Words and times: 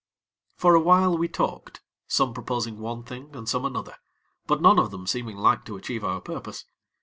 For 0.55 0.73
a 0.73 0.79
while 0.79 1.15
we 1.15 1.27
talked, 1.27 1.79
some 2.07 2.33
proposing 2.33 2.79
one 2.79 3.03
thing, 3.03 3.35
and 3.35 3.47
some 3.47 3.65
another; 3.65 3.97
but 4.47 4.59
none 4.59 4.79
of 4.79 4.89
them 4.89 5.05
seeming 5.05 5.37
like 5.37 5.63
to 5.65 5.77
achieve 5.77 6.03
our 6.03 6.19
purpose. 6.21 6.65